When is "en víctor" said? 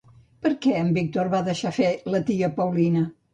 0.77-1.29